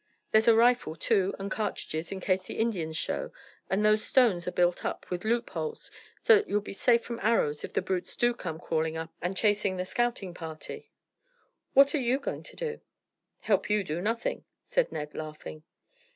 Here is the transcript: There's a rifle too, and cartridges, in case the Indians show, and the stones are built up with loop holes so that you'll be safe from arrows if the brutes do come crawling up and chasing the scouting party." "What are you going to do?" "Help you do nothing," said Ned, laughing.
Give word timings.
There's 0.31 0.47
a 0.47 0.55
rifle 0.55 0.95
too, 0.95 1.35
and 1.37 1.51
cartridges, 1.51 2.11
in 2.11 2.21
case 2.21 2.45
the 2.45 2.57
Indians 2.57 2.97
show, 2.97 3.31
and 3.69 3.85
the 3.85 3.95
stones 3.99 4.47
are 4.47 4.51
built 4.51 4.83
up 4.83 5.07
with 5.11 5.23
loop 5.25 5.51
holes 5.51 5.91
so 6.23 6.33
that 6.37 6.49
you'll 6.49 6.59
be 6.59 6.73
safe 6.73 7.03
from 7.03 7.19
arrows 7.21 7.63
if 7.63 7.73
the 7.73 7.83
brutes 7.83 8.15
do 8.15 8.33
come 8.33 8.59
crawling 8.59 8.97
up 8.97 9.11
and 9.21 9.37
chasing 9.37 9.77
the 9.77 9.85
scouting 9.85 10.33
party." 10.33 10.89
"What 11.75 11.93
are 11.93 11.99
you 12.01 12.17
going 12.17 12.41
to 12.41 12.55
do?" 12.55 12.81
"Help 13.41 13.69
you 13.69 13.83
do 13.83 14.01
nothing," 14.01 14.43
said 14.63 14.91
Ned, 14.91 15.13
laughing. 15.13 15.65